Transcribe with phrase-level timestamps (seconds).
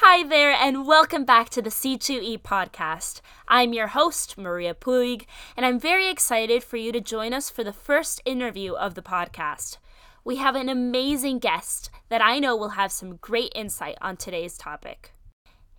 [0.00, 3.20] Hi there, and welcome back to the C2E podcast.
[3.48, 5.26] I'm your host, Maria Puig,
[5.56, 9.02] and I'm very excited for you to join us for the first interview of the
[9.02, 9.78] podcast.
[10.24, 14.56] We have an amazing guest that I know will have some great insight on today's
[14.56, 15.14] topic.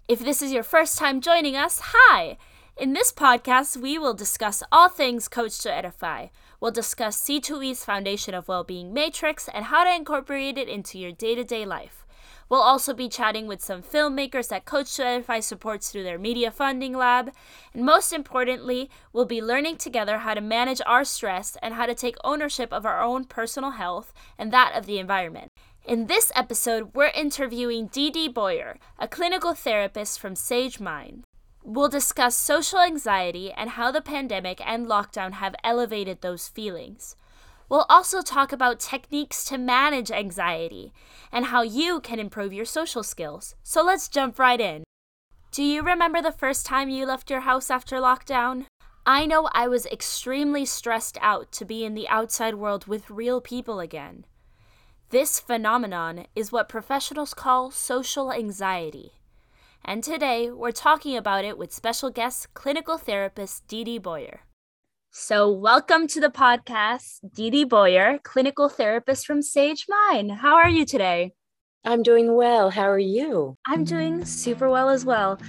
[0.10, 2.38] If this is your first time joining us, hi!
[2.76, 6.28] In this podcast, we will discuss all things Coach to Edify.
[6.60, 11.14] We'll discuss C2E's Foundation of well being Matrix and how to incorporate it into your
[11.14, 11.99] day to day life.
[12.50, 16.50] We'll also be chatting with some filmmakers that Coach to Edify supports through their media
[16.50, 17.32] funding lab.
[17.76, 21.94] And most importantly, we'll be learning together how to manage our stress and how to
[21.94, 25.52] take ownership of our own personal health and that of the environment.
[25.86, 31.24] In this episode, we're interviewing Deedee Boyer, a clinical therapist from Sage Mind.
[31.64, 37.16] We'll discuss social anxiety and how the pandemic and lockdown have elevated those feelings.
[37.70, 40.92] We'll also talk about techniques to manage anxiety
[41.32, 43.56] and how you can improve your social skills.
[43.62, 44.84] So let's jump right in.
[45.52, 48.66] Do you remember the first time you left your house after lockdown?
[49.06, 53.40] I know I was extremely stressed out to be in the outside world with real
[53.40, 54.26] people again.
[55.10, 59.14] This phenomenon is what professionals call social anxiety.
[59.84, 64.42] And today we're talking about it with special guest clinical therapist Deedee Boyer.
[65.12, 70.32] So, welcome to the podcast, Deedee Boyer, clinical therapist from Sage Mind.
[70.32, 71.32] How are you today?
[71.84, 72.70] I'm doing well.
[72.70, 73.58] How are you?
[73.66, 75.40] I'm doing super well as well.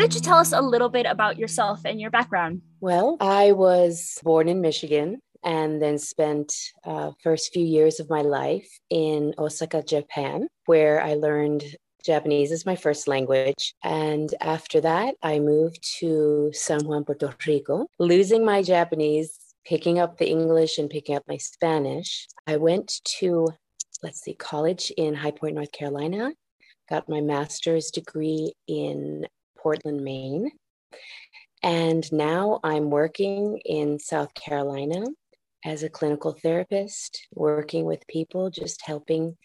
[0.00, 2.62] Don't you tell us a little bit about yourself and your background?
[2.80, 6.52] Well, I was born in Michigan and then spent
[6.84, 11.64] uh, first few years of my life in Osaka, Japan, where I learned
[12.04, 13.74] Japanese as my first language.
[13.84, 20.16] And after that, I moved to San Juan, Puerto Rico, losing my Japanese, picking up
[20.16, 22.26] the English and picking up my Spanish.
[22.46, 23.48] I went to,
[24.02, 26.32] let's see, college in High Point, North Carolina,
[26.88, 29.26] got my master's degree in
[29.62, 30.50] Portland, Maine.
[31.62, 35.04] And now I'm working in South Carolina
[35.64, 39.36] as a clinical therapist, working with people, just helping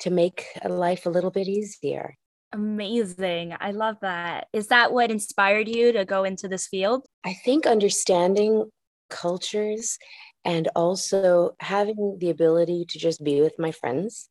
[0.00, 2.14] to make life a little bit easier.
[2.52, 3.54] Amazing.
[3.58, 4.46] I love that.
[4.52, 7.04] Is that what inspired you to go into this field?
[7.24, 8.70] I think understanding
[9.10, 9.98] cultures
[10.44, 14.28] and also having the ability to just be with my friends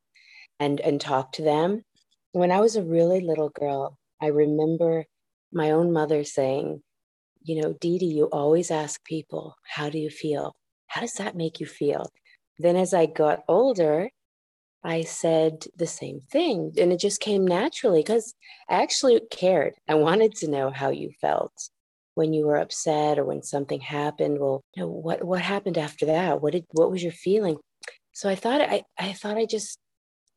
[0.60, 1.84] and and talk to them.
[2.32, 5.06] When I was a really little girl, I remember
[5.56, 6.84] my own mother saying,
[7.42, 10.56] you know, Deedee, you always ask people, how do you feel?
[10.88, 12.10] How does that make you feel?
[12.60, 14.10] Then as I got older,
[14.84, 16.74] I said the same thing.
[16.78, 18.34] And it just came naturally because
[18.70, 19.74] I actually cared.
[19.88, 21.54] I wanted to know how you felt
[22.14, 24.40] when you were upset or when something happened.
[24.40, 26.42] Well, you know, what, what happened after that?
[26.42, 27.58] What did what was your feeling?
[28.14, 29.78] So I thought I, I thought I just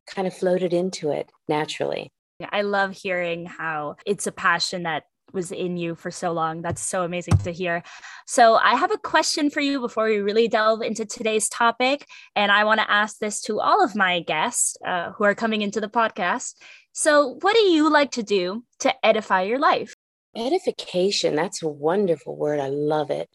[0.06, 2.10] kind of floated into it naturally.
[2.52, 6.62] I love hearing how it's a passion that was in you for so long.
[6.62, 7.82] That's so amazing to hear.
[8.26, 12.06] So, I have a question for you before we really delve into today's topic.
[12.34, 15.62] And I want to ask this to all of my guests uh, who are coming
[15.62, 16.54] into the podcast.
[16.92, 19.94] So, what do you like to do to edify your life?
[20.36, 22.60] Edification, that's a wonderful word.
[22.60, 23.28] I love it.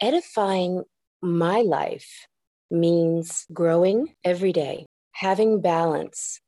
[0.00, 0.84] Edifying
[1.20, 2.26] my life
[2.70, 6.40] means growing every day, having balance,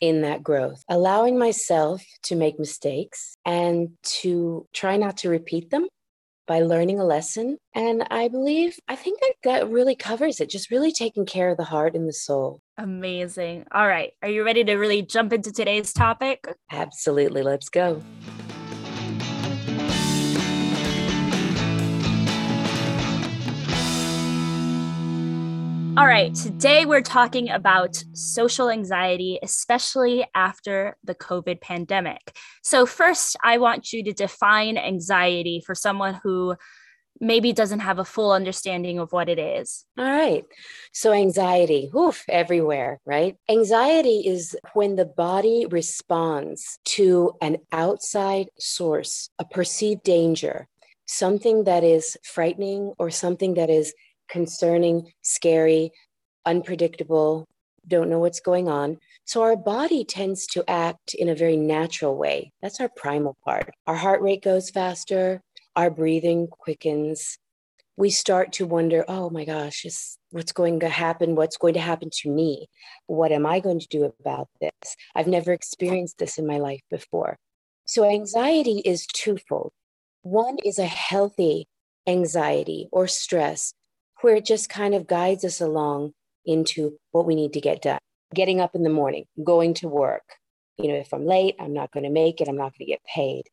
[0.00, 5.86] in that growth, allowing myself to make mistakes and to try not to repeat them
[6.46, 7.58] by learning a lesson.
[7.74, 11.56] And I believe, I think that that really covers it, just really taking care of
[11.56, 12.60] the heart and the soul.
[12.76, 13.66] Amazing.
[13.70, 14.12] All right.
[14.22, 16.44] Are you ready to really jump into today's topic?
[16.72, 17.42] Absolutely.
[17.42, 18.02] Let's go.
[26.00, 32.38] All right, today we're talking about social anxiety, especially after the COVID pandemic.
[32.62, 36.56] So, first, I want you to define anxiety for someone who
[37.20, 39.84] maybe doesn't have a full understanding of what it is.
[39.98, 40.42] All right.
[40.94, 43.36] So, anxiety, oof, everywhere, right?
[43.50, 50.66] Anxiety is when the body responds to an outside source, a perceived danger,
[51.04, 53.92] something that is frightening or something that is
[54.30, 55.92] concerning, scary,
[56.46, 57.46] unpredictable,
[57.86, 58.98] don't know what's going on.
[59.24, 62.52] So our body tends to act in a very natural way.
[62.62, 63.70] That's our primal part.
[63.86, 65.40] Our heart rate goes faster,
[65.76, 67.38] our breathing quickens.
[67.96, 71.34] We start to wonder, oh my gosh, is, what's going to happen?
[71.34, 72.68] What's going to happen to me?
[73.06, 74.96] What am I going to do about this?
[75.14, 77.36] I've never experienced this in my life before.
[77.84, 79.72] So anxiety is twofold.
[80.22, 81.66] One is a healthy
[82.06, 83.74] anxiety or stress
[84.20, 86.12] where it just kind of guides us along
[86.44, 87.98] into what we need to get done.
[88.34, 90.22] Getting up in the morning, going to work.
[90.78, 92.92] You know, if I'm late, I'm not going to make it, I'm not going to
[92.92, 93.44] get paid,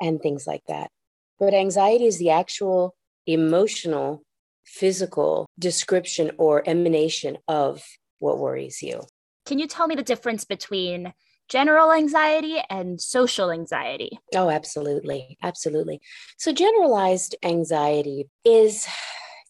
[0.00, 0.90] and things like that.
[1.38, 2.94] But anxiety is the actual
[3.26, 4.22] emotional,
[4.64, 7.82] physical description or emanation of
[8.18, 9.02] what worries you.
[9.46, 11.12] Can you tell me the difference between
[11.48, 14.18] general anxiety and social anxiety?
[14.34, 15.38] Oh, absolutely.
[15.42, 16.00] Absolutely.
[16.38, 18.86] So, generalized anxiety is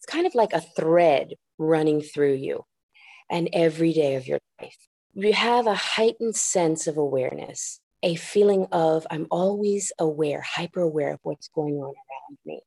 [0.07, 2.63] kind of like a thread running through you
[3.29, 4.77] and every day of your life.
[5.13, 11.13] You have a heightened sense of awareness, a feeling of I'm always aware, hyper aware
[11.13, 12.61] of what's going on around me.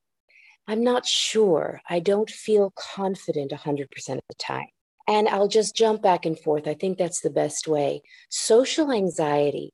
[0.66, 1.80] I'm not sure.
[1.88, 4.68] I don't feel confident 100% of the time.
[5.08, 6.68] And I'll just jump back and forth.
[6.68, 8.02] I think that's the best way.
[8.28, 9.72] Social anxiety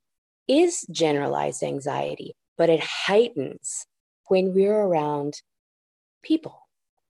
[0.48, 3.86] is generalized anxiety, but it heightens
[4.28, 5.42] when we're around
[6.22, 6.65] people,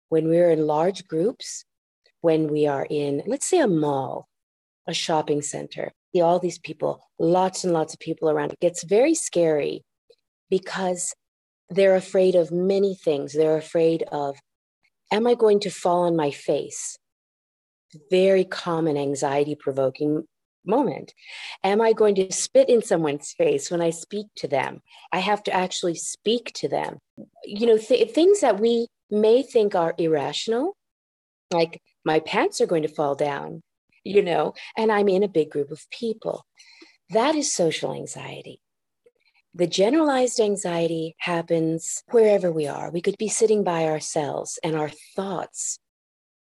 [0.08, 1.64] when we're in large groups,
[2.20, 4.28] when we are in, let's say, a mall,
[4.86, 8.52] a shopping center, see all these people, lots and lots of people around.
[8.52, 9.84] It gets very scary
[10.50, 11.14] because
[11.68, 13.32] they're afraid of many things.
[13.32, 14.36] They're afraid of,
[15.12, 16.96] am I going to fall on my face?
[18.10, 20.24] Very common anxiety provoking
[20.64, 21.14] moment.
[21.62, 24.82] Am I going to spit in someone's face when I speak to them?
[25.12, 26.98] I have to actually speak to them.
[27.44, 30.76] You know, th- things that we may think are irrational,
[31.50, 33.62] like my pants are going to fall down,
[34.04, 36.44] you know, and I'm in a big group of people.
[37.10, 38.60] That is social anxiety.
[39.54, 42.90] The generalized anxiety happens wherever we are.
[42.90, 45.78] We could be sitting by ourselves and our thoughts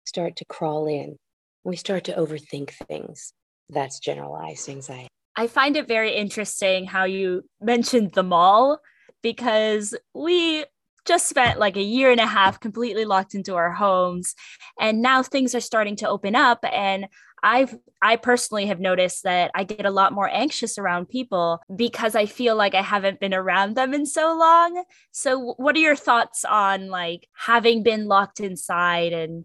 [0.04, 1.16] start to crawl in.
[1.62, 3.32] We start to overthink things.
[3.68, 5.08] That's generalized anxiety.
[5.36, 8.80] I find it very interesting how you mentioned the mall
[9.22, 10.64] because we
[11.04, 14.34] just spent like a year and a half completely locked into our homes
[14.80, 17.06] and now things are starting to open up and
[17.44, 22.14] I've I personally have noticed that I get a lot more anxious around people because
[22.14, 24.82] I feel like I haven't been around them in so long.
[25.12, 29.44] So what are your thoughts on like having been locked inside and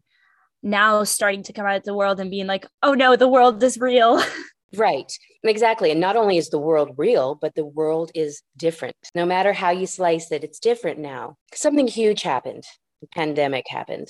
[0.63, 3.61] now starting to come out of the world and being like, "Oh no, the world
[3.63, 4.23] is real."
[4.75, 5.11] Right.
[5.43, 5.91] Exactly.
[5.91, 8.95] And not only is the world real, but the world is different.
[9.15, 11.35] No matter how you slice it, it's different now.
[11.53, 12.63] Something huge happened.
[13.01, 14.09] The pandemic happened.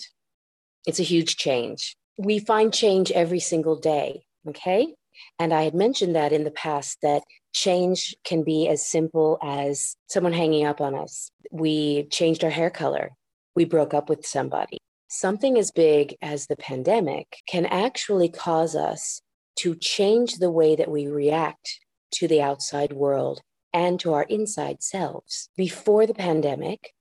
[0.85, 1.95] It's a huge change.
[2.17, 4.23] We find change every single day.
[4.47, 4.95] Okay.
[5.37, 7.23] And I had mentioned that in the past that
[7.53, 11.31] change can be as simple as someone hanging up on us.
[11.51, 13.11] We changed our hair color.
[13.55, 14.77] We broke up with somebody.
[15.07, 19.21] Something as big as the pandemic can actually cause us
[19.59, 21.79] to change the way that we react
[22.11, 23.41] to the outside world
[23.73, 25.49] and to our inside selves.
[25.55, 26.93] Before the pandemic,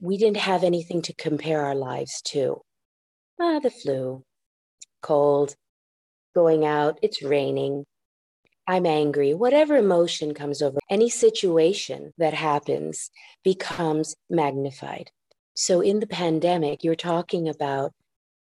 [0.00, 2.62] we didn't have anything to compare our lives to.
[3.40, 4.24] Ah, the flu,
[5.02, 5.56] cold,
[6.34, 7.84] going out, it's raining,
[8.66, 13.10] I'm angry, whatever emotion comes over, any situation that happens
[13.44, 15.10] becomes magnified.
[15.54, 17.92] So in the pandemic, you're talking about,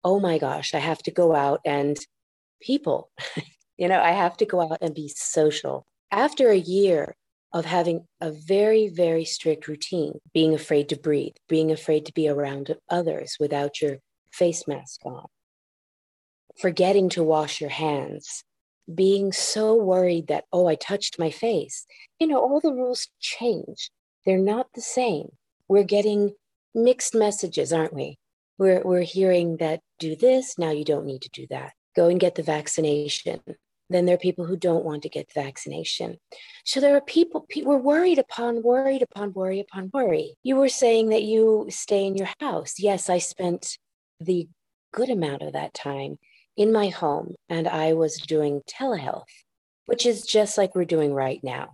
[0.03, 1.97] oh my gosh, I have to go out and
[2.61, 3.09] people.
[3.79, 5.85] you know, I have to go out and be social.
[6.11, 7.15] After a year
[7.53, 12.27] of having a very, very strict routine, being afraid to breathe, being afraid to be
[12.27, 13.99] around others without your
[14.33, 15.25] face mask on,
[16.59, 18.43] forgetting to wash your hands,
[18.93, 21.85] being so worried that, oh, I touched my face.
[22.19, 23.91] You know, all the rules change.
[24.25, 25.29] They're not the same.
[25.69, 26.33] We're getting
[26.75, 28.17] mixed messages, aren't we?
[28.57, 32.19] We're, we're hearing that do this, now you don't need to do that go and
[32.19, 33.41] get the vaccination.
[33.89, 36.17] Then there are people who don't want to get the vaccination.
[36.63, 40.35] So there are people, people were worried upon worried upon worry upon worry.
[40.43, 42.75] You were saying that you stay in your house.
[42.77, 43.77] Yes, I spent
[44.19, 44.47] the
[44.93, 46.19] good amount of that time
[46.55, 49.23] in my home and I was doing telehealth,
[49.85, 51.73] which is just like we're doing right now.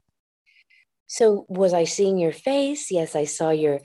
[1.08, 2.90] So, was I seeing your face?
[2.90, 3.82] Yes, I saw your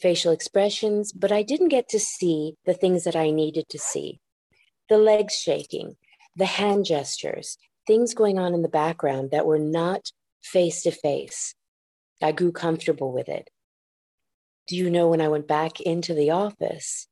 [0.00, 4.20] facial expressions, but I didn't get to see the things that I needed to see
[4.88, 5.96] the legs shaking,
[6.34, 7.56] the hand gestures,
[7.90, 10.12] things going on in the background that were not
[10.44, 11.56] face to face.
[12.22, 13.50] I grew comfortable with it.
[14.68, 17.08] Do you know when I went back into the office,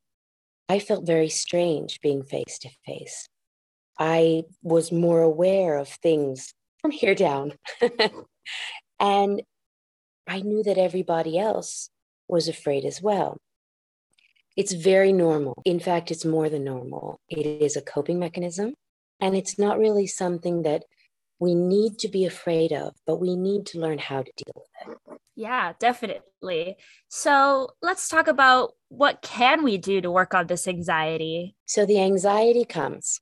[0.68, 3.28] I felt very strange being face to face.
[3.98, 7.54] I was more aware of things from here down.
[9.00, 9.42] and
[10.28, 11.90] I knew that everybody else
[12.28, 13.36] was afraid as well.
[14.56, 15.60] It's very normal.
[15.64, 17.18] In fact, it's more than normal.
[17.28, 18.74] It is a coping mechanism,
[19.20, 20.84] and it's not really something that
[21.38, 24.66] we need to be afraid of, but we need to learn how to deal with
[24.88, 25.18] it.
[25.36, 26.76] Yeah, definitely.
[27.08, 31.54] So let's talk about what can we do to work on this anxiety?
[31.64, 33.20] So the anxiety comes.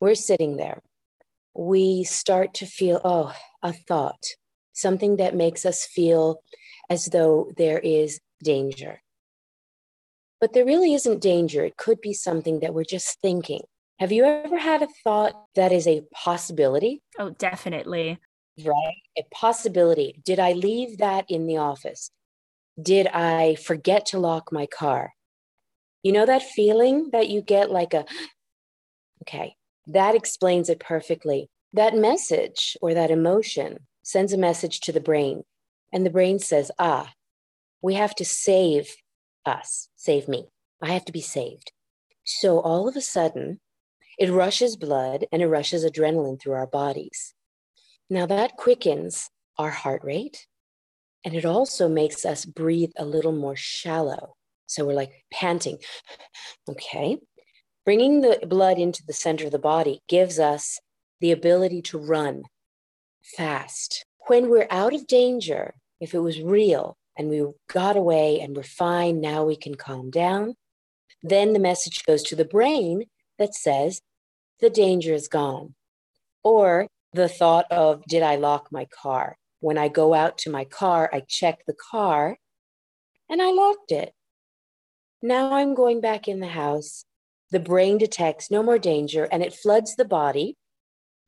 [0.00, 0.82] We're sitting there.
[1.54, 4.22] We start to feel, oh, a thought,
[4.74, 6.42] something that makes us feel
[6.90, 9.00] as though there is danger.
[10.40, 11.64] But there really isn't danger.
[11.64, 13.62] It could be something that we're just thinking.
[14.00, 17.02] Have you ever had a thought that is a possibility?
[17.18, 18.18] Oh, definitely.
[18.62, 18.96] Right?
[19.16, 20.20] A possibility.
[20.24, 22.10] Did I leave that in the office?
[22.80, 25.12] Did I forget to lock my car?
[26.02, 28.04] You know that feeling that you get like a,
[29.22, 29.54] okay,
[29.86, 31.48] that explains it perfectly.
[31.72, 35.44] That message or that emotion sends a message to the brain,
[35.92, 37.12] and the brain says, ah,
[37.80, 38.94] we have to save
[39.46, 40.48] us, save me.
[40.82, 41.72] I have to be saved.
[42.24, 43.60] So all of a sudden,
[44.18, 47.34] it rushes blood and it rushes adrenaline through our bodies.
[48.10, 50.46] Now that quickens our heart rate
[51.24, 54.36] and it also makes us breathe a little more shallow.
[54.66, 55.78] So we're like panting.
[56.66, 57.18] Okay.
[57.84, 60.78] Bringing the blood into the center of the body gives us
[61.20, 62.44] the ability to run
[63.22, 64.06] fast.
[64.28, 68.62] When we're out of danger, if it was real and we got away and we're
[68.62, 70.54] fine, now we can calm down.
[71.22, 73.04] Then the message goes to the brain
[73.38, 74.00] that says
[74.60, 75.74] the danger is gone.
[76.42, 79.36] Or the thought of, did I lock my car?
[79.60, 82.36] When I go out to my car, I check the car
[83.28, 84.12] and I locked it.
[85.22, 87.04] Now I'm going back in the house.
[87.50, 90.56] The brain detects no more danger and it floods the body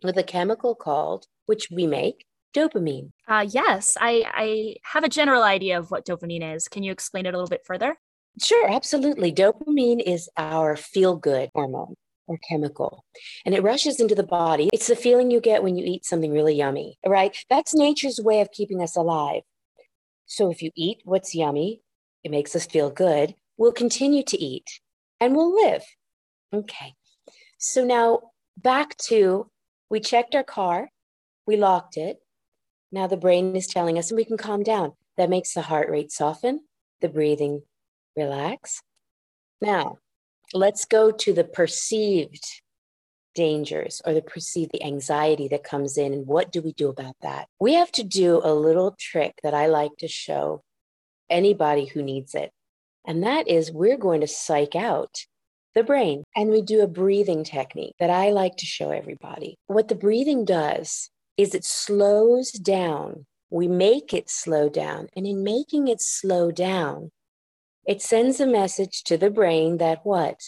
[0.03, 3.13] with a chemical called, which we make, dopamine.
[3.27, 6.69] Uh, yes, I, I have a general idea of what dopamine is.
[6.69, 7.97] Can you explain it a little bit further?
[8.43, 9.33] Sure, absolutely.
[9.33, 11.95] Dopamine is our feel good hormone
[12.27, 13.05] or chemical
[13.45, 14.69] and it rushes into the body.
[14.73, 17.37] It's the feeling you get when you eat something really yummy, right?
[17.49, 19.43] That's nature's way of keeping us alive.
[20.27, 21.81] So if you eat what's yummy,
[22.25, 23.35] it makes us feel good.
[23.57, 24.67] We'll continue to eat
[25.21, 25.85] and we'll live.
[26.53, 26.95] Okay.
[27.59, 29.51] So now back to
[29.89, 30.91] we checked our car,
[31.47, 32.19] we locked it.
[32.93, 34.93] Now the brain is telling us, and we can calm down.
[35.17, 36.61] That makes the heart rate soften,
[37.01, 37.63] the breathing
[38.17, 38.81] relax.
[39.61, 39.99] Now,
[40.53, 42.45] let's go to the perceived
[43.35, 47.47] dangers or the perceived anxiety that comes in and what do we do about that?
[47.61, 50.63] We have to do a little trick that i like to show
[51.29, 52.51] anybody who needs it
[53.05, 55.27] and that is we're going to psych out
[55.75, 59.57] the brain and we do a breathing technique that i like to show everybody.
[59.67, 63.27] What the breathing does is it slows down.
[63.51, 67.11] We make it slow down and in making it slow down
[67.87, 70.41] it sends a message to the brain that what?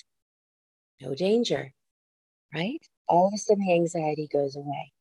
[1.01, 1.73] No danger,
[2.55, 2.81] right?
[3.09, 4.93] All of a sudden the anxiety goes away.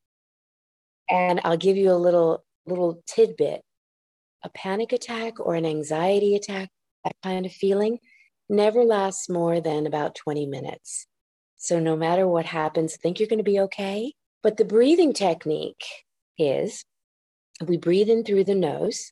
[1.10, 3.62] And I'll give you a little little tidbit.
[4.44, 6.70] A panic attack or an anxiety attack,
[7.03, 8.00] that kind of feeling,
[8.50, 11.08] never lasts more than about 20 minutes.
[11.58, 14.13] So no matter what happens, think you're going to be okay.
[14.44, 15.84] But the breathing technique
[16.38, 16.86] is
[17.65, 19.12] we breathe in through the nose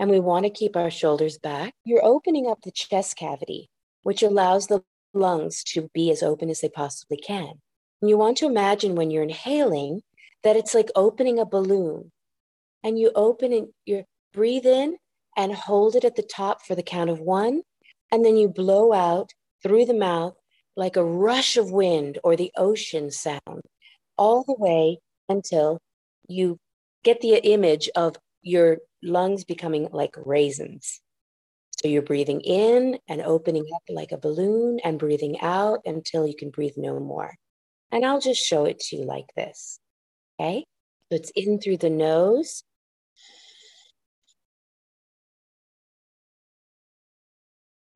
[0.00, 3.68] and we want to keep our shoulders back, you're opening up the chest cavity,
[4.02, 7.52] which allows the lungs to be as open as they possibly can.
[8.00, 10.00] And you want to imagine when you're inhaling
[10.42, 12.10] that it's like opening a balloon.
[12.82, 14.96] And you open and you breathe in
[15.36, 17.60] and hold it at the top for the count of one.
[18.10, 20.34] And then you blow out through the mouth
[20.76, 23.64] like a rush of wind or the ocean sound,
[24.16, 25.78] all the way until
[26.26, 26.58] you
[27.04, 31.00] get the image of your lungs becoming like raisins.
[31.82, 36.36] So you're breathing in and opening up like a balloon and breathing out until you
[36.36, 37.34] can breathe no more.
[37.90, 39.80] And I'll just show it to you like this.
[40.38, 40.66] Okay.
[41.10, 42.62] So it's in through the nose.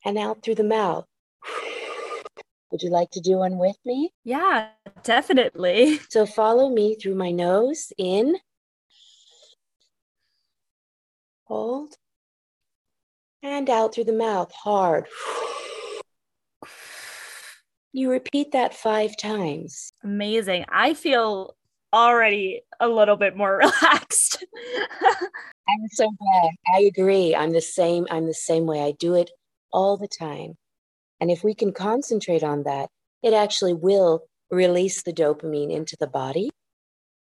[0.05, 1.07] And out through the mouth.
[2.71, 4.11] Would you like to do one with me?
[4.25, 4.69] Yeah,
[5.03, 6.01] definitely.
[6.09, 8.37] So follow me through my nose in
[11.45, 11.95] Hold.
[13.43, 15.07] And out through the mouth, hard.
[17.93, 19.93] You repeat that five times.
[20.03, 20.65] Amazing.
[20.69, 21.55] I feel
[21.93, 24.45] already a little bit more relaxed.
[25.69, 26.51] I'm so glad.
[26.75, 27.35] I agree.
[27.35, 28.07] I'm the same.
[28.11, 28.83] I'm the same way.
[28.83, 29.31] I do it
[29.73, 30.55] all the time.
[31.21, 32.89] And if we can concentrate on that,
[33.23, 36.51] it actually will release the dopamine into the body.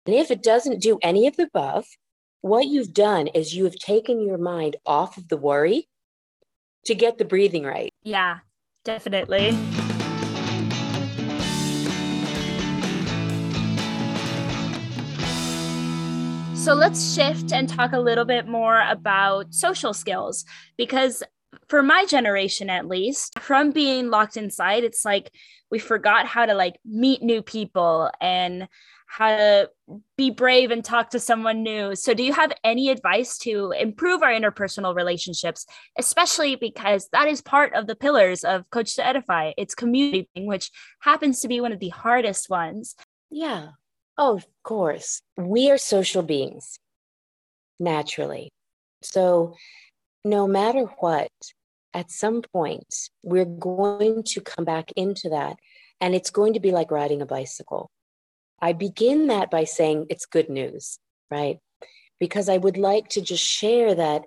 [0.06, 1.86] And if it doesn't do any of the above,
[2.42, 5.88] what you've done is you have taken your mind off of the worry
[6.86, 7.92] to get the breathing right.
[8.04, 8.40] Yeah,
[8.86, 9.52] definitely.
[16.56, 20.46] So let's shift and talk a little bit more about social skills
[20.78, 21.24] because
[21.68, 25.32] for my generation at least, from being locked inside, it's like
[25.72, 28.68] we forgot how to like meet new people and
[29.10, 29.70] how to
[30.18, 31.96] be brave and talk to someone new.
[31.96, 35.66] So, do you have any advice to improve our interpersonal relationships,
[35.98, 39.54] especially because that is part of the pillars of Coach to Edify?
[39.58, 42.96] It's community, which happens to be one of the hardest ones.
[43.32, 43.70] Yeah.
[44.16, 45.22] Oh, of course.
[45.36, 46.78] We are social beings
[47.80, 48.52] naturally.
[49.02, 49.56] So,
[50.24, 51.32] no matter what,
[51.96, 55.58] at some point, we're going to come back into that.
[56.00, 57.90] And it's going to be like riding a bicycle.
[58.62, 61.00] I begin that by saying it's good news,
[61.32, 61.60] right?
[62.20, 64.24] Because I would like to just share that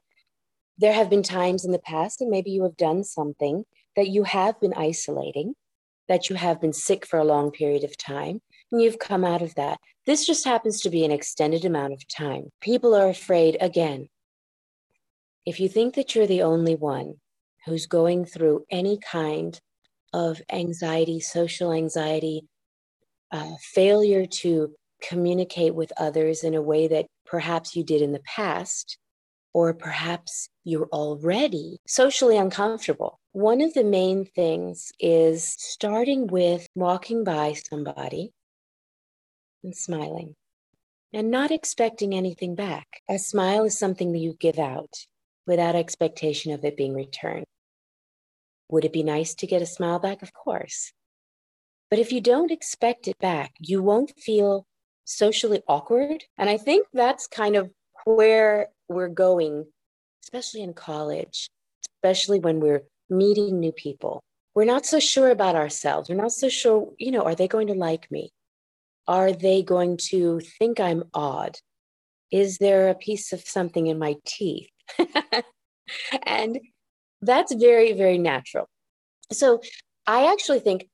[0.78, 4.24] there have been times in the past, and maybe you have done something that you
[4.24, 5.54] have been isolating,
[6.08, 9.42] that you have been sick for a long period of time, and you've come out
[9.42, 9.78] of that.
[10.06, 12.50] This just happens to be an extended amount of time.
[12.60, 14.08] People are afraid, again,
[15.44, 17.14] if you think that you're the only one
[17.66, 19.60] who's going through any kind
[20.12, 22.42] of anxiety, social anxiety,
[23.74, 28.98] failure to communicate with others in a way that perhaps you did in the past,
[29.54, 33.18] or perhaps you're already socially uncomfortable.
[33.32, 38.32] One of the main things is starting with walking by somebody
[39.64, 40.34] and smiling
[41.12, 42.86] and not expecting anything back.
[43.10, 44.94] A smile is something that you give out
[45.46, 47.44] without expectation of it being returned.
[48.68, 50.22] Would it be nice to get a smile back?
[50.22, 50.92] Of course.
[51.92, 54.64] But if you don't expect it back, you won't feel
[55.04, 56.24] socially awkward.
[56.38, 57.70] And I think that's kind of
[58.06, 59.66] where we're going,
[60.24, 61.50] especially in college,
[61.98, 64.22] especially when we're meeting new people.
[64.54, 66.08] We're not so sure about ourselves.
[66.08, 68.30] We're not so sure, you know, are they going to like me?
[69.06, 71.58] Are they going to think I'm odd?
[72.30, 74.70] Is there a piece of something in my teeth?
[76.22, 76.58] and
[77.20, 78.66] that's very, very natural.
[79.30, 79.60] So
[80.06, 80.88] I actually think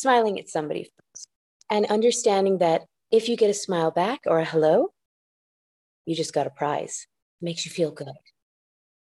[0.00, 1.28] smiling at somebody first
[1.70, 4.88] and understanding that if you get a smile back or a hello,
[6.06, 7.06] you just got a prize.
[7.40, 8.08] It makes you feel good.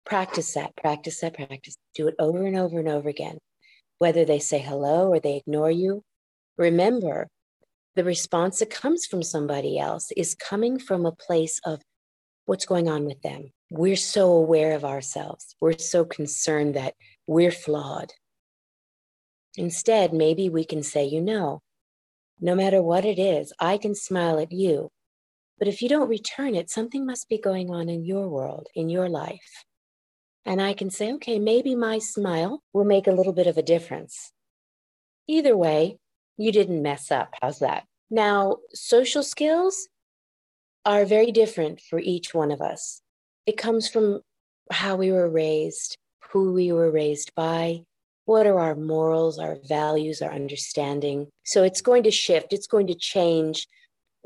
[0.06, 1.76] Practice that, practice that, practice.
[1.96, 3.40] Do it over and over and over again.
[3.98, 6.04] Whether they say hello or they ignore you,
[6.58, 7.28] remember
[7.96, 11.82] the response that comes from somebody else is coming from a place of
[12.46, 13.52] what's going on with them.
[13.72, 15.56] We're so aware of ourselves.
[15.60, 16.94] We're so concerned that
[17.26, 18.12] we're flawed
[19.58, 21.62] Instead, maybe we can say, you know,
[22.40, 24.92] no matter what it is, I can smile at you.
[25.58, 28.90] But if you don't return it, something must be going on in your world, in
[28.90, 29.64] your life.
[30.46, 33.64] And I can say, okay, maybe my smile will make a little bit of a
[33.64, 34.32] difference.
[35.28, 35.98] Either way,
[36.38, 37.34] you didn't mess up.
[37.42, 37.86] How's that?
[38.12, 39.88] Now, social skills
[40.86, 43.02] are very different for each one of us.
[43.46, 44.22] It comes from
[44.72, 45.98] how we were raised,
[46.32, 47.84] who we were raised by,
[48.26, 51.28] what are our morals, our values, our understanding?
[51.44, 53.68] So it's going to shift, it's going to change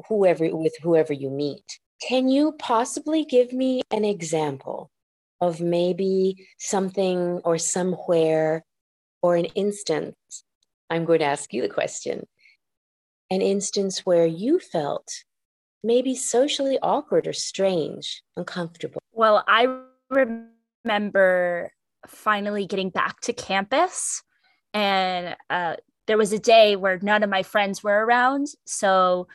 [0.08, 1.80] whoever with whoever you meet.
[2.08, 4.90] Can you possibly give me an example
[5.42, 8.64] of maybe something or somewhere
[9.22, 10.16] or an instance?
[10.90, 12.26] I'm going to ask you the question.
[13.30, 15.08] An instance where you felt
[15.84, 19.02] maybe socially awkward or strange, uncomfortable.
[19.12, 19.68] Well, I
[20.10, 21.72] remember
[22.08, 24.24] finally getting back to campus.
[24.74, 25.76] And uh,
[26.08, 28.48] there was a day where none of my friends were around.
[28.66, 29.28] So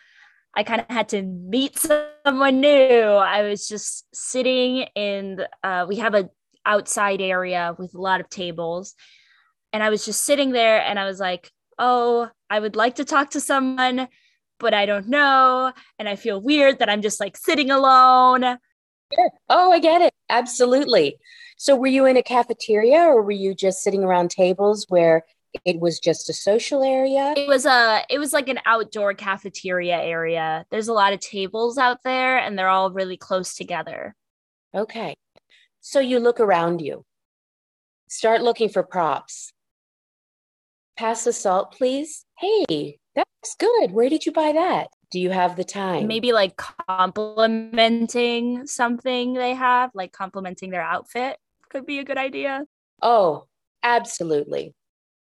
[0.57, 1.79] I kind of had to meet
[2.25, 3.01] someone new.
[3.03, 6.31] I was just sitting in, uh, we have a
[6.67, 8.95] outside area with a lot of tables.
[9.73, 13.05] And I was just sitting there and I was like, oh, I would like to
[13.05, 14.09] talk to someone,
[14.61, 15.73] but I don't know.
[15.99, 18.59] And I feel weird that I'm just like sitting alone.
[19.49, 20.15] Oh, I get it.
[20.29, 21.19] Absolutely.
[21.57, 25.23] So were you in a cafeteria or were you just sitting around tables where
[25.65, 27.35] it was just a social area?
[27.37, 30.67] It was a it was like an outdoor cafeteria area.
[30.71, 34.15] There's a lot of tables out there and they're all really close together.
[34.75, 35.17] Okay.
[35.81, 37.05] So you look around you.
[38.09, 39.53] Start looking for props.
[40.97, 42.25] Pass the salt, please.
[42.39, 43.93] Hey, that's good.
[43.93, 44.89] Where did you buy that?
[45.11, 46.07] Do you have the time?
[46.07, 51.37] Maybe like complimenting something they have, like complimenting their outfit
[51.75, 52.65] could be a good idea.
[53.03, 53.47] Oh,
[53.83, 54.75] absolutely.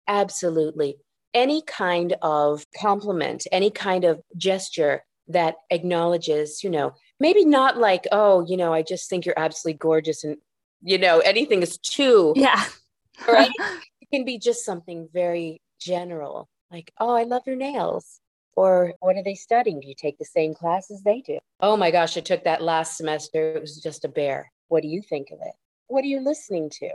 [0.07, 0.97] Absolutely.
[1.33, 8.05] any kind of compliment, any kind of gesture that acknowledges, you know, maybe not like,
[8.11, 10.37] oh, you know, I just think you're absolutely gorgeous and,
[10.81, 12.33] you know, anything is too.
[12.35, 12.63] Yeah.
[13.27, 13.51] right.
[14.01, 18.19] It can be just something very general, like, oh, I love your nails.
[18.55, 19.79] Or what are they studying?
[19.79, 21.39] Do you take the same class as they do?
[21.59, 23.55] Oh my gosh, I took that last semester.
[23.55, 24.51] It was just a bear.
[24.67, 25.55] What do you think of it?
[25.93, 26.89] What are you listening to?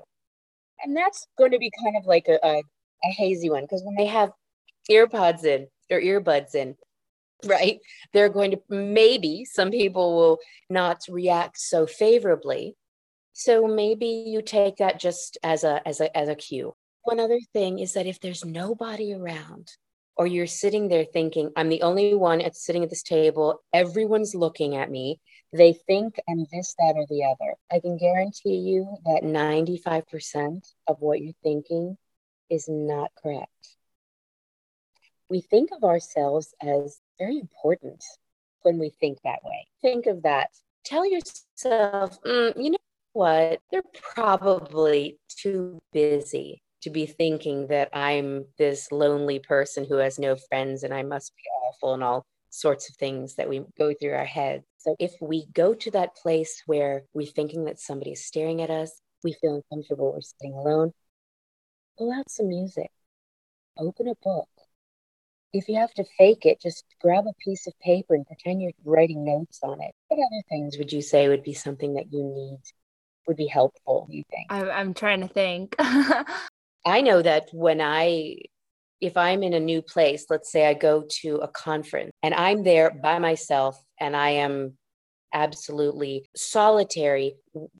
[0.82, 2.62] And that's going to be kind of like a, a,
[3.04, 4.32] a hazy one because when they have
[4.90, 6.74] earpods in or earbuds in,
[7.44, 7.78] right,
[8.12, 12.74] they're going to maybe some people will not react so favorably.
[13.34, 16.74] So maybe you take that just as a as a as a cue.
[17.02, 19.68] One other thing is that if there's nobody around,
[20.18, 24.34] or you're sitting there thinking, I'm the only one at sitting at this table, everyone's
[24.34, 25.20] looking at me,
[25.52, 27.54] they think I'm this, that, or the other.
[27.70, 31.96] I can guarantee you that 95% of what you're thinking
[32.50, 33.76] is not correct.
[35.30, 38.02] We think of ourselves as very important
[38.62, 39.68] when we think that way.
[39.80, 40.50] Think of that.
[40.84, 42.78] Tell yourself, mm, you know
[43.12, 43.60] what?
[43.70, 43.82] They're
[44.14, 50.82] probably too busy to be thinking that I'm this lonely person who has no friends
[50.82, 54.24] and I must be awful and all sorts of things that we go through our
[54.24, 54.64] heads.
[54.78, 58.70] So if we go to that place where we're thinking that somebody is staring at
[58.70, 60.92] us, we feel uncomfortable, we're sitting alone,
[61.98, 62.90] pull out some music,
[63.76, 64.48] open a book.
[65.52, 68.72] If you have to fake it, just grab a piece of paper and pretend you're
[68.84, 69.92] writing notes on it.
[70.08, 72.60] What other things would you say would be something that you need,
[73.26, 74.46] would be helpful, you think?
[74.50, 75.74] I'm, I'm trying to think.
[76.86, 78.38] I know that when I,
[79.00, 82.64] if I'm in a new place, let's say I go to a conference and I'm
[82.64, 84.76] there by myself and I am
[85.32, 87.34] absolutely solitary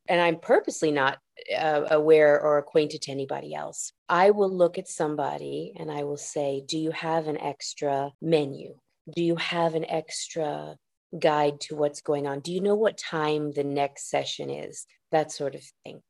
[0.09, 1.19] and I'm purposely not
[1.57, 6.17] uh, aware or acquainted to anybody else, I will look at somebody and I will
[6.17, 8.75] say, Do you have an extra menu?
[9.15, 10.77] Do you have an extra
[11.19, 12.41] guide to what's going on?
[12.41, 14.87] Do you know what time the next session is?
[15.13, 16.03] That sort of thing.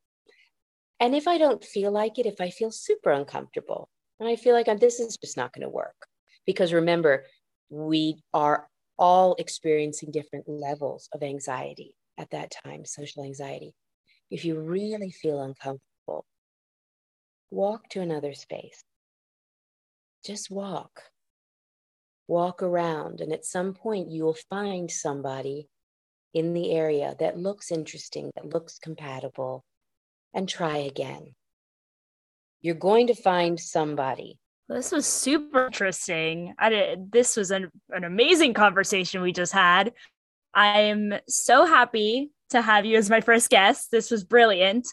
[1.00, 4.54] And if I don't feel like it, if I feel super uncomfortable and I feel
[4.54, 6.06] like I'm, this is just not going to work,
[6.46, 7.24] because remember,
[7.70, 13.74] we are all experiencing different levels of anxiety at that time, social anxiety.
[14.30, 16.24] If you really feel uncomfortable,
[17.50, 18.82] walk to another space.
[20.24, 21.02] Just walk.
[22.26, 25.68] Walk around, and at some point, you will find somebody
[26.34, 29.64] in the area that looks interesting, that looks compatible,
[30.34, 31.34] and try again.
[32.60, 34.38] You're going to find somebody.
[34.68, 36.54] This was super interesting.
[36.58, 39.92] I did, this was an, an amazing conversation we just had.
[40.54, 43.90] I am so happy to have you as my first guest.
[43.90, 44.86] This was brilliant.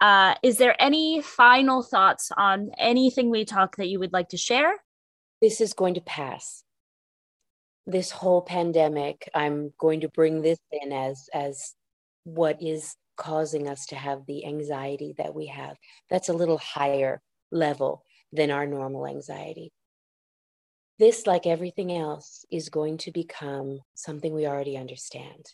[0.00, 4.36] Uh, is there any final thoughts on anything we talked that you would like to
[4.36, 4.72] share?
[5.40, 6.64] This is going to pass.
[7.86, 11.74] This whole pandemic, I'm going to bring this in as as
[12.24, 15.76] what is causing us to have the anxiety that we have.
[16.10, 17.20] That's a little higher
[17.50, 19.72] level than our normal anxiety.
[20.98, 25.46] This, like everything else, is going to become something we already understand.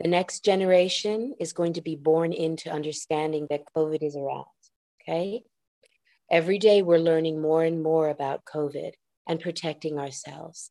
[0.00, 4.46] The next generation is going to be born into understanding that COVID is around.
[5.02, 5.44] Okay.
[6.30, 8.92] Every day we're learning more and more about COVID
[9.28, 10.70] and protecting ourselves,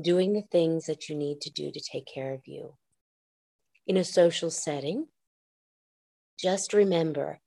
[0.00, 2.74] doing the things that you need to do to take care of you.
[3.86, 5.06] In a social setting,
[6.38, 7.40] just remember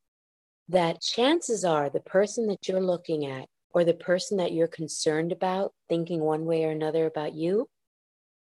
[0.69, 5.31] that chances are the person that you're looking at or the person that you're concerned
[5.31, 7.67] about thinking one way or another about you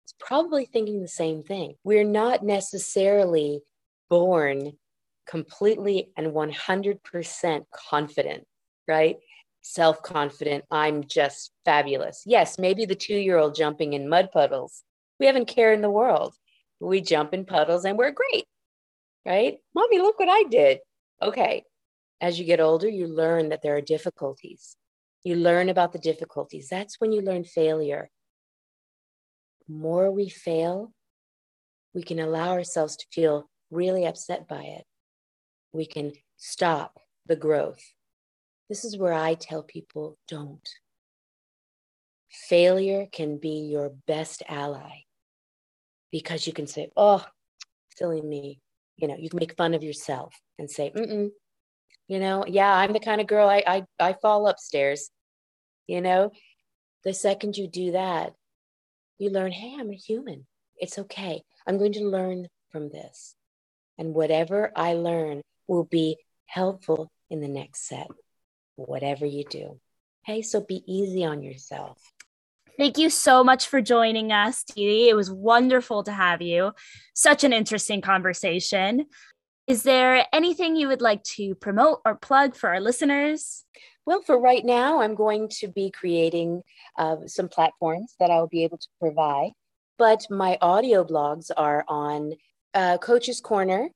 [0.07, 1.74] is probably thinking the same thing.
[1.85, 3.61] We're not necessarily
[4.11, 4.72] born
[5.26, 8.44] completely and 100% confident,
[8.88, 9.16] right?
[9.62, 10.64] Self confident.
[10.70, 12.24] I'm just fabulous.
[12.26, 14.83] Yes, maybe the two year old jumping in mud puddles.
[15.20, 16.35] We haven't care in the world.
[16.81, 18.44] We jump in puddles and we're great
[19.24, 19.58] right?
[19.74, 20.78] Mommy, look what I did.
[21.20, 21.64] Okay.
[22.20, 24.76] As you get older, you learn that there are difficulties.
[25.24, 26.68] You learn about the difficulties.
[26.68, 28.11] That's when you learn failure.
[29.66, 30.92] The more we fail,
[31.94, 34.85] we can allow ourselves to feel really upset by it.
[35.72, 37.82] We can stop the growth.
[38.68, 40.68] This is where I tell people don't.
[42.30, 45.02] Failure can be your best ally
[46.11, 47.24] because you can say, oh,
[47.96, 48.61] silly me
[48.96, 51.31] you know you can make fun of yourself and say Mm-mm.
[52.09, 55.11] you know yeah i'm the kind of girl I, I i fall upstairs
[55.88, 56.31] you know?
[57.05, 58.33] The second you do that
[59.18, 60.46] you learn hey i'm a human.
[60.76, 61.42] It's okay.
[61.66, 63.35] I'm going to learn from this.
[63.98, 68.09] And whatever i learn will be helpful in the next set
[68.76, 69.81] whatever you do.
[70.24, 71.98] Hey, so be easy on yourself.
[72.78, 75.08] Thank you so much for joining us, Dee.
[75.08, 76.72] It was wonderful to have you.
[77.14, 79.06] Such an interesting conversation.
[79.66, 83.64] Is there anything you would like to promote or plug for our listeners?
[84.06, 86.62] Well, for right now, I'm going to be creating
[86.98, 89.52] uh, some platforms that I'll be able to provide.
[89.98, 92.32] But my audio blogs are on
[92.74, 93.90] uh, Coach's Corner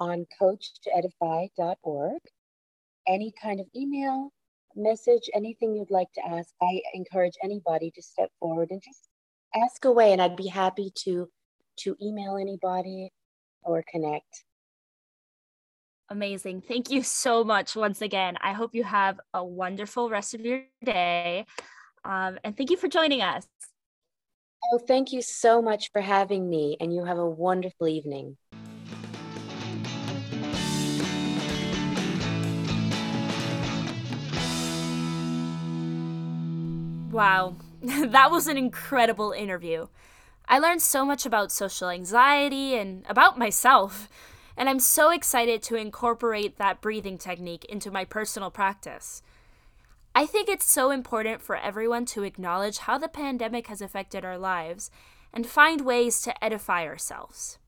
[0.00, 2.20] on coachtoedify.org.
[3.06, 4.32] Any kind of email,
[4.76, 9.08] message, anything you'd like to ask, I encourage anybody to step forward and just
[9.54, 10.12] ask away.
[10.12, 11.28] And I'd be happy to
[11.78, 13.10] to email anybody
[13.62, 14.44] or connect.
[16.10, 16.60] Amazing.
[16.60, 18.36] Thank you so much once again.
[18.42, 21.46] I hope you have a wonderful rest of your day.
[22.04, 23.46] Um, and thank you for joining us.
[24.72, 28.36] Oh, thank you so much for having me, and you have a wonderful evening.
[37.12, 39.86] Wow, that was an incredible interview.
[40.48, 44.08] I learned so much about social anxiety and about myself
[44.56, 49.22] and I'm so excited to incorporate that breathing technique into my personal practice.
[50.14, 54.36] I think it's so important for everyone to acknowledge how the pandemic has affected our
[54.36, 54.90] lives
[55.32, 57.58] and find ways to edify ourselves.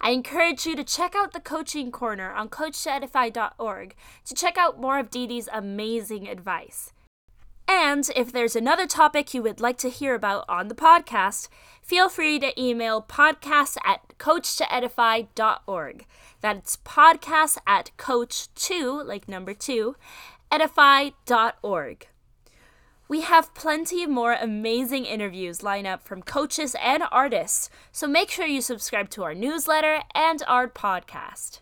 [0.00, 4.98] I encourage you to check out the Coaching Corner on coachedify.org to check out more
[4.98, 6.92] of Deedee's amazing advice.
[7.68, 11.48] And if there's another topic you would like to hear about on the podcast,
[11.82, 16.06] feel free to email podcast at coachtoedify.org.
[16.40, 19.96] That's podcast at coach2, like number two,
[20.50, 22.06] edify.org.
[23.08, 28.46] We have plenty more amazing interviews lined up from coaches and artists, so make sure
[28.46, 31.60] you subscribe to our newsletter and our podcast.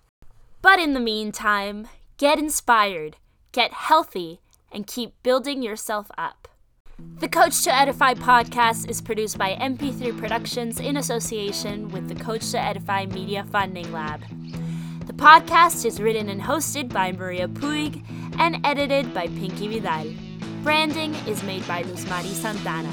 [0.63, 3.17] But in the meantime, get inspired,
[3.53, 4.41] get healthy,
[4.75, 6.49] and keep building yourself up.
[7.19, 12.51] The Coach to Edify podcast is produced by MP3 Productions in association with the Coach
[12.51, 14.21] to Edify Media Funding Lab.
[15.07, 18.05] The podcast is written and hosted by Maria Puig
[18.39, 20.13] and edited by Pinky Vidal.
[20.63, 22.93] Branding is made by Luz Mari Santana.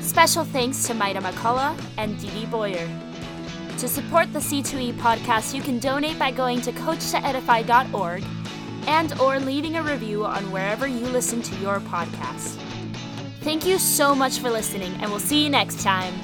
[0.00, 2.88] Special thanks to Maida McCullough and Deedee Boyer.
[3.78, 8.24] To support the C2E podcast, you can donate by going to coachtoedify.org
[8.86, 12.56] and or leaving a review on wherever you listen to your podcast.
[13.40, 16.14] Thank you so much for listening, and we'll see you next time.